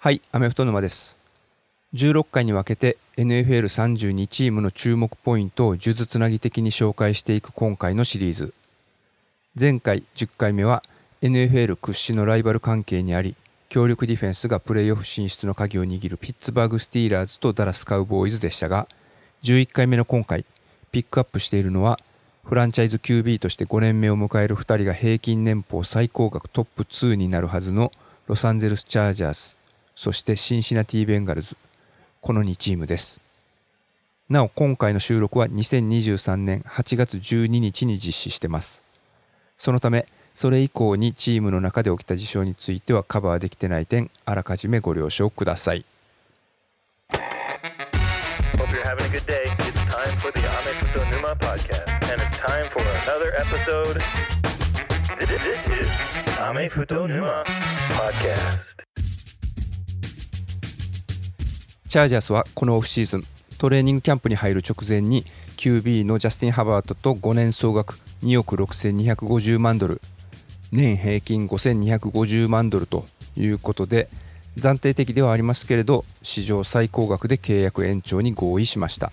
[0.00, 1.18] はい、アメフト沼です。
[1.92, 8.54] 16回に分けて NFL32 チームの注目ポイントを数珠つなぎ的に紹介していく今回のシリーズ。
[9.58, 10.84] 前回10回目は
[11.20, 13.34] NFL 屈指のライバル関係にあり、
[13.68, 18.86] 強力ディフェンスがプレーオフ進出の鍵を握るピッツバーグ・スティーラーズとダラス・カウボーイズでしたが、
[19.42, 20.44] 11回目の今回、
[20.92, 21.98] ピックアップしているのは、
[22.44, 27.90] フランチャイズ QB として5年目を迎える2人が平均年俸最高額トップ2になるはずの
[28.28, 29.57] ロサンゼルス・チャージャース、
[29.98, 31.56] そしてシンシナティ・ベンガルズ、
[32.20, 33.18] この2チームです。
[34.30, 38.84] なお、今回の収録は2023年8月12日に実施してます。
[39.56, 45.84] そのため、それ以降にチームの中で起きた事象についてはカバーできてない点、あらかじめご了承ください。
[48.56, 49.48] Hope you're having a good day.
[61.98, 63.24] チャージャースはこのオフシーズン
[63.58, 65.24] トレーニングキャンプに入る直前に
[65.56, 70.00] QB のジャスティン・ハバートと5年総額2億6250万ドル
[70.70, 73.04] 年平均5250万ドルと
[73.36, 74.08] いうことで
[74.56, 79.10] 暫定的ではありますけれど史上最高額で契約延長に合意しました。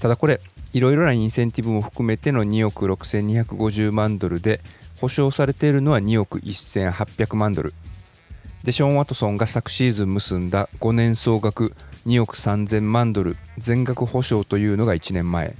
[0.00, 0.40] ただこれ
[0.72, 4.62] いろいろなインセンティブも含めての2億6250万ドルで
[4.98, 7.74] 保証されているのは2億1800万ドル。
[8.66, 11.72] デショーン・ワトソンが昨シーズン結んだ5年総額
[12.04, 15.54] 2億3000万ドル全額保証というのが1年前。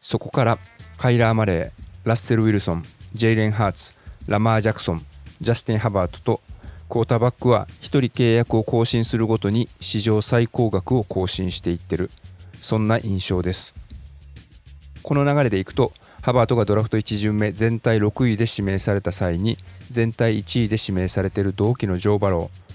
[0.00, 0.58] そこから
[0.98, 3.94] カイラー・マレーラッセル・ウィルソンジェイレン・ハーツ
[4.28, 5.04] ラマー・ジャクソン
[5.40, 6.40] ジャスティン・ハバートと
[6.88, 12.12] クォーターバックは1人契約を更新するごとに史上最高額を更新していってる。
[12.60, 13.74] そんな印象です。
[15.02, 15.92] この流れでいくと
[16.22, 19.58] ハバートがドラフト1巡目全体6位で指名された際に
[19.90, 22.72] 全体1位で指名されている同期のジョー・バロー。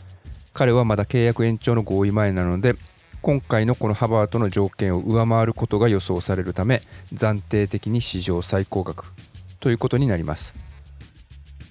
[0.53, 2.75] 彼はまだ契約延長の合意前なので
[3.21, 6.81] 今回のこのハバートの条件を上回ることが予想されるため
[7.13, 9.13] 暫定的に史上最高額。
[9.61, 10.53] ということになります。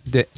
[0.08, 0.30] で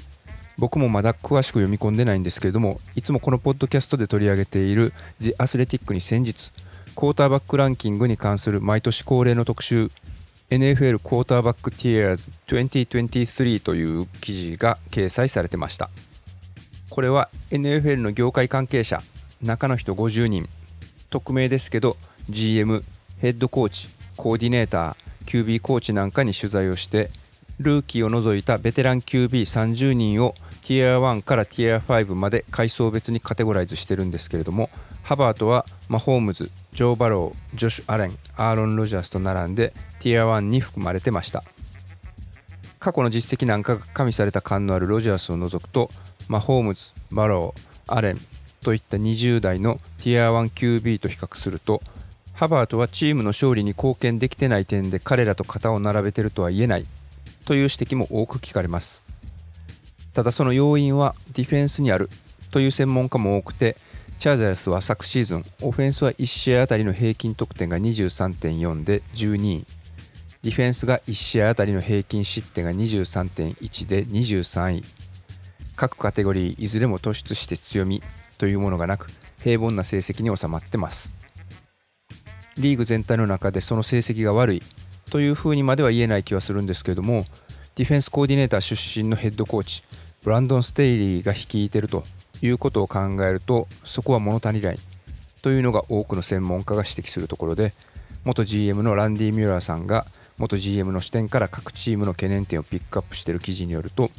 [0.58, 6.52] 僕もまだ詳しく読み込んでないんですけれどもいつもこのポッドキャストで取り上げている The Athletic に先日
[6.96, 9.92] クォーターバックランキングに関する毎年恒例の特集
[10.50, 15.91] NFL クォーターバックティアーズ2023という記事が掲載されてました。
[16.88, 19.03] これは NFL の業界関係者
[19.42, 20.48] 中の人50人。
[21.10, 21.97] 匿名ですけど
[22.28, 22.84] GM
[23.19, 27.10] ヘッドコーチコーディネーター QB コーチなんかに取材をして
[27.58, 34.70] ルーキーを除いたベテラン QB30 人をティア1からティア5まで階層別にカテゴライズしてるんですけれども
[35.03, 41.42] ハバートはマホームズジョー・バロージョシュ・アレンアーロン・ロジャースと並んでティア1に含まれてました。
[42.78, 45.90] 過去の実績なんかが加味された感のあるロジャースを除くと
[46.28, 48.18] マホームズ、バロー、アレン
[48.60, 51.82] といった20代のティア 1QB と比較すると
[52.32, 56.86] ハバートはチームの勝利に貢献できてない点で彼らと肩を並べてるとは言えない
[57.44, 59.02] という指摘も多く聞かれます。
[60.14, 62.08] ただその要因はディフェンスにある
[62.52, 63.76] という専門家も多くて
[64.18, 69.64] チャージャースは昨シーズンオフェンスは1試合あたりの平均得点が23.4で12位。
[70.42, 74.82] ディフェンスが1試合あたりの平均失点が23.1で23位。
[75.76, 78.02] 各カテゴリーいずれも突出して強み
[78.38, 79.06] というものがなく
[79.40, 81.12] 平凡な成績に収まってます。
[82.56, 84.62] リーグ全体の中でその成績が悪い
[85.10, 87.24] というふうにまでは言えない気はするんですけれども
[87.76, 89.84] ディフェンスコーディネーター出身のヘッドコーチ
[90.24, 92.02] ブランドン・ステイリーが率いてると
[92.43, 94.78] いうことを考えるとそこは物足りない
[95.43, 97.72] というのが多くの専門家が指摘するところで
[98.25, 100.06] 元 GM のランディ・ミューラーさんが
[100.37, 104.10] 元 GM の視点から各チームの懸念点をピックアップしている記事によると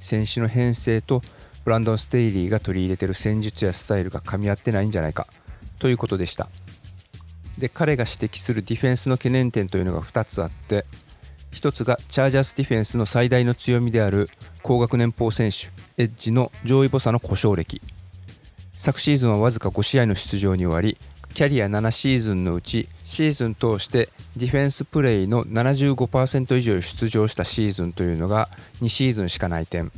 [0.00, 1.22] 選手の編成と
[1.64, 5.26] ブランドン・ステイリーが取り入れている戦術やスタイルが噛み合ってないんじゃないか
[5.78, 6.48] ということでした。
[7.58, 10.86] で彼が指摘するディフェンスの懸念点というのが2つあって
[11.50, 14.30] 1つがチャージャースディフェンスの最大の強みである
[14.68, 17.80] 高学年俸選手エッジの上位ボサの故障歴。
[18.74, 20.98] 昨シーズンはわずか5試合の出場に終わり
[21.32, 28.50] キャリア7シーズンのうちシーズン通してディフェンスプレイの75%以上出場したシーズンというのが
[28.82, 29.90] 2シーズンしかない点。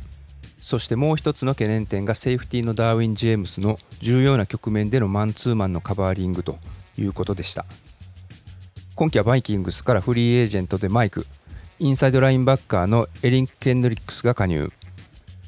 [0.57, 6.57] そしてもう一つの懸念点がセーフティーのダーウィン・ジェームスの重要な局面でのマンツーマンのカバーリングと
[6.97, 7.65] いうことでした。
[8.95, 11.27] 今季はバイキングスからフリーエージェントでマイク
[11.81, 14.71] インサイドラインバッカーのエリン・ケンドリックスが加入。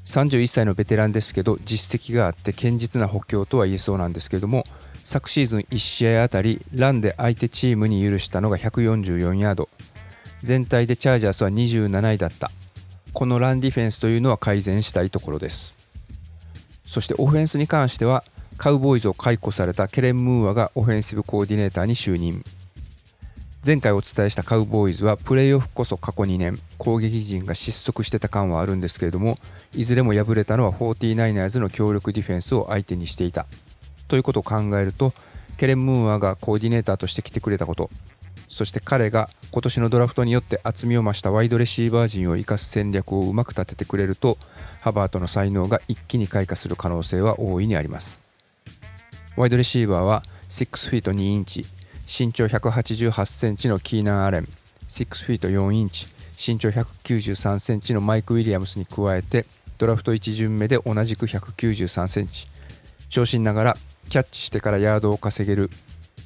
[0.06, 4.64] 31歳のベテランですけど実績があって堅実な補強とは言えそうなんですけども
[5.04, 9.70] 昨シーズン1試合あたりランで相手チームに許したのが144ヤード。
[10.42, 12.50] 全体でチャージャースは27位だった。
[13.14, 15.76] このランディフェンスというのは改善したいところです。
[16.84, 18.24] そしてオフェンスに関しては
[18.58, 22.44] カウボーイズを解雇されたケレン・ムーアがオフェンシブコーディネーターに就任。
[23.66, 29.38] 前回お伝えしたカウボーイズはプレーオフこそ過去2年攻撃陣が失速してた感はあるんですけれども
[29.74, 33.46] いずれも敗れたのは 49ers の強力ディフェンスを相手にしていた。
[34.10, 35.14] ということを考えると
[35.56, 37.90] ケレン・ムーアがコーディネーターとして来てくれたこと
[38.50, 44.38] そして彼が今年のドラフトによって厚みを増したワイドレシーバー陣を生かす戦略をうまく立ててくれると
[44.82, 48.22] ハバートの才能が一気に開花する可能性は大いにあります。
[49.38, 51.66] ワイドレシーバーは6フィート2インチ。
[52.06, 54.48] 身長188センチのキーナン・アレン
[54.88, 56.08] 6フィート4インチ
[56.38, 59.46] 身長193センチのマイク・ウィリアムスに加えて
[59.78, 62.48] ドラフト1巡目で同じく193センチ。
[63.10, 63.78] 長身ながら
[64.10, 65.70] キャッチしてからヤードを稼げる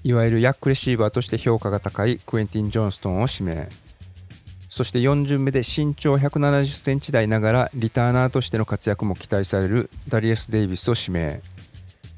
[0.04, 3.70] いわゆるヤックレシーバーとして評価が高いクエンティン・ジョンストンを指名。
[4.70, 11.42] そして4巡目で身長170センチ台ながらリターナーとしての活躍も期待されるダリエス・デイビスを指名。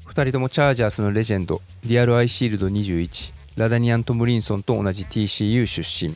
[0.06, 6.14] 2人ともチャージャースのレジェンドリアル・アイシールド21ラダニアン・トムリンソンと同じ TCU 出身。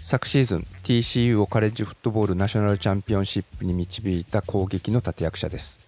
[0.00, 5.80] 昨シーズン TCU をカレッジフットボールナショナルチャンピオンシップに導いた攻撃の立役者です。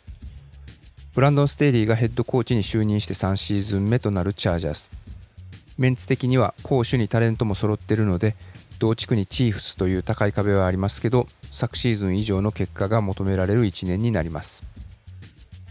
[1.14, 4.90] ブランドン・ステイリーがヘッドコーチに就任して3シーズン目となるチャージャース。
[5.78, 8.34] メンツ的には攻守にタレントも揃っているので
[8.78, 14.73] 同地区にチーフスという高い壁はありますけど昨シーズン以上の結果が求められる1年になります。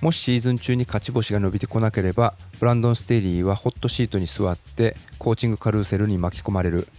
[0.03, 6.89] もしシーズン中に勝ち星が伸びてこなければブランドン・ステイリーはホットシートに座ってコーチングカルーセルに巻き込まれる。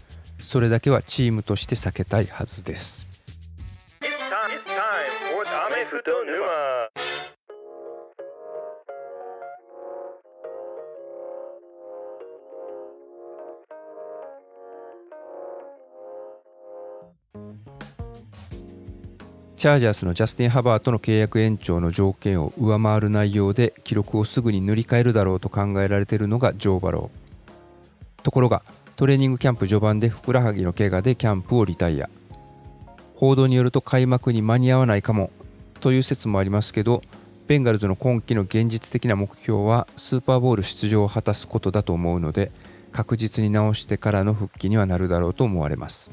[0.43, 3.07] それだけはチームとして避けたいはずです。
[19.65, 28.23] チャージャースのジャスティン・ハバートの契約延長の条件を上回る内容で記録をすぐに塗り替えるだろうと考えられているのがジョー・バロー。
[28.23, 28.63] ところが
[28.97, 32.11] トレーニングキャンプ序盤でふくらはぎの怪我でキャンプをリタイア。
[33.17, 35.31] 報道によると開幕に間に合わないかも
[35.81, 37.01] という説もありますけど
[37.47, 42.53] ベンガルズの今季の現実的な目標はスーパーボール出場を果たすことだと思うので
[42.93, 46.11] 確実に直してからの復帰にはなるだろうと思われます。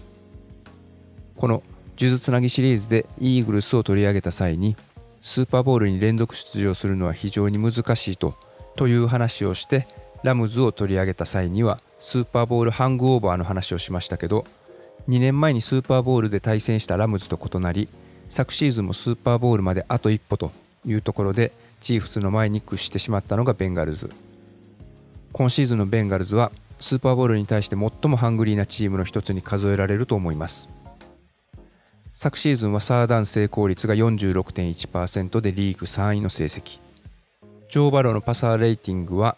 [1.35, 1.63] この
[1.99, 4.75] 数珠つなぎシリーズでイーグルスを取り上げた際に
[5.21, 9.87] スーパーボールに連続出場するのは非常に難しいという話をして
[10.23, 14.45] ラムズを取り上げた際にはスーパーボールハングオーバーの話をしましたけど
[15.07, 17.87] 2年前にスーパーボールで対戦したラムズと異なり
[18.27, 20.51] 昨シーズンもスーパーボールまであと一歩と
[20.85, 21.51] いうところで
[21.81, 24.09] チーフスの前に屈してしまったのがベンガルズ。
[25.33, 30.69] 今シーズンのベンガルズはスーパーボールに対して最もハングリーなチームの一つに数えられると思います。
[32.13, 36.79] 昨シーズンはサードダウン成功率が46.1%でリーグ3位の成績。
[37.69, 39.37] ジョー・バロウのパサーレーティングは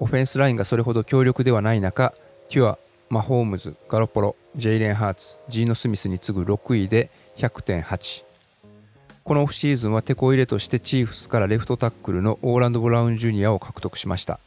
[0.00, 2.12] オフェンスラインがそれほど強力ではない中
[2.48, 2.78] テュア、
[3.08, 8.24] マホームズ、ガロポロ、ジェイレン・ハーツ、ジーノ・スミスに次ぐ6位で100.8
[9.22, 14.40] このオフシーズンはテコ入れとしてチーフスからレフトタックルのオーランド・ブラウン・ジュニアを獲得しました。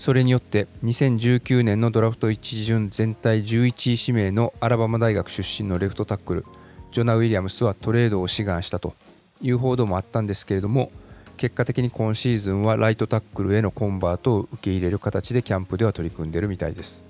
[0.00, 6.46] それによって2019年のドラフト1巡全体11位指名のアラバマ大学出身のレフトタックル
[6.90, 8.94] ジョナ・ウィリアムスはトレードを志願したと
[9.42, 10.90] いう報道もあったんですけれども
[11.36, 17.04] 結果的に今シーズンはライトタックルへのコンバートを受け入れる形でキャンプでは取り組んでるみたいです。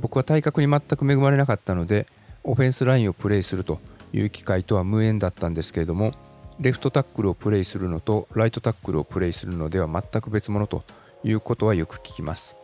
[0.00, 2.08] 僕は体格に全く恵まれなかったので
[2.42, 3.78] オフェンスラインをプレイすると
[4.12, 6.14] いう機会とは無縁だったんですけれども
[6.58, 10.82] レフトタックルをプレイするのとライトタックルをプレイするのでは全く別物と
[11.24, 12.56] いうことはよく聞きます。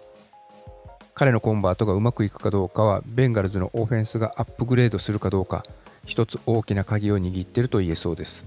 [1.14, 5.64] 彼のコンバートがうまくいくかどうかはベンガルズのオフェンスがアップグレードするかどうか
[6.04, 8.44] 一つ大きな鍵を握っていると言えそうです。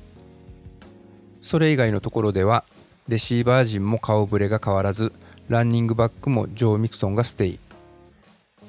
[1.41, 2.63] それ以外のところでは
[3.07, 5.11] レシーバー陣も顔ぶれが変わらず
[5.47, 7.59] ランニングバックもジョー・ミクソンがステイ。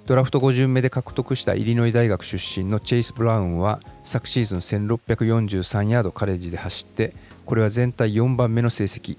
[0.07, 7.13] ドラフト5巡目で獲得したイリノイ大学出身のチェイス・ブラウンは昨シーズン1643ヤードカレッジで走って
[7.45, 9.19] これは全体4番目の成績。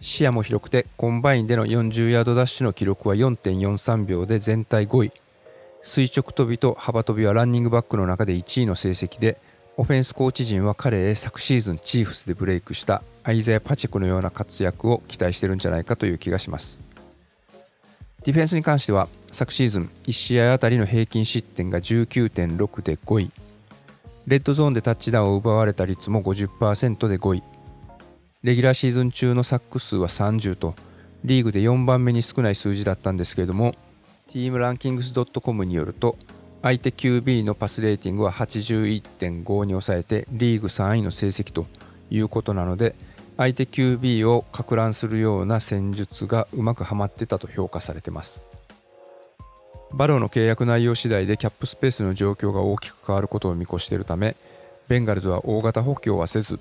[0.00, 5.12] 視野も広くてコンバインでの40ヤードダッシュの記録は4.43秒で全体5位。
[5.82, 9.38] 垂直跳びと幅跳びはランニングバックの中で1位の成績で
[9.76, 16.80] オフェンスコーチ陣は彼へ昨シーズンチーフスでブレイクしたアイザイア・パチェコのような活躍を期待してるんじゃないかという気がします。
[18.24, 23.30] ディフェンスに関しては昨シーズン1試合あたりの平均失点が19.6で5位。
[24.26, 27.42] レッドゾーンでタッチダウンを奪われた率も50%で5位。
[28.46, 30.76] レギュラーシーズン中のサック数は30と
[31.24, 33.74] リーグで4番目に少ない数字だったんですけれども
[34.28, 36.16] ティームランキングス .com によると
[36.62, 41.66] 相手 QB のパスレーティングは81.5に抑えてリーグ3位の成績と
[42.08, 42.94] いうことなので
[43.36, 48.44] 相手 QB をか乱するような戦術がうまくはまってたと評価されてます。
[49.92, 54.36] バローの契約内容次第でキャップスペースの状況が大きく変わることを見越しているため
[54.86, 56.60] ベンガルズは大型補強はせず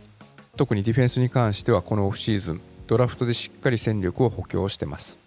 [0.57, 5.17] 特にディフェンスに関してはこのオフシーズンドラフトでしっかり戦力を補強してます。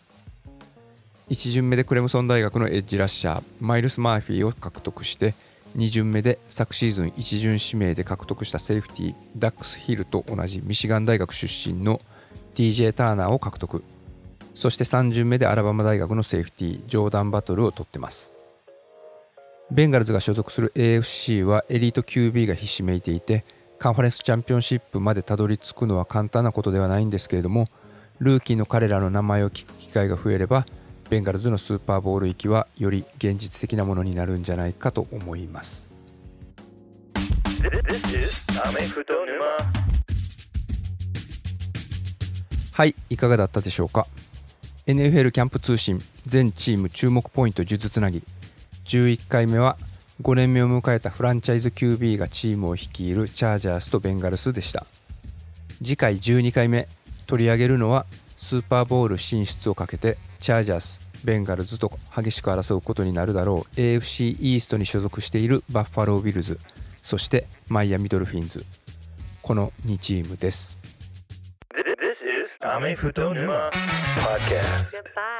[1.28, 5.34] 1巡目でクレムソン大学のエッジラッシャーマイルス・マーフィーを獲得して
[5.76, 12.00] 2巡目で昨シーズン1巡指名で獲得したセーフティーダックスヒルと同じミシガン大学出身の
[12.54, 13.84] DJ ターナーを獲得。
[14.54, 18.32] そして3巡目でアラバマ大学のセーフティージョーダン・バトルを取ってます。
[19.70, 23.44] ベンガルズが所属する AFC はエリート QB がひしめいていて
[23.78, 27.66] カンファレンスチャンピオンシップまでたどり着くのは簡単なことではないんですけれども
[28.18, 30.66] ルーキーの彼らの名前を聞く機会が増えれば
[31.10, 35.88] ベンガルズのスーパーボール行きはより現実的なものになるんじゃないかと思います.
[42.72, 44.06] はいいかがだったでしょうか
[44.86, 48.22] ？NFL キャンプ通信全チーム注目ポイント数珠つなぎ。
[48.84, 49.76] 11回目は
[50.22, 54.86] 5年目を迎えたフランチャイズ QB がチームを率いるチャージャースとベンガルズでした。
[55.82, 56.88] 次回12回目
[57.26, 58.06] 取り上げるのは
[58.36, 66.58] スーパーボール進出をかけてチャージャースベンガルズと激しく争うことになるだろう AFC イーストに所属しているバッファロー・ビルズ
[67.02, 68.64] そしてマイアミ・ドルフィンズ。
[69.42, 70.78] この2チームです。
[71.74, 73.70] This is Ame Futo Numa
[74.20, 75.37] Podcast.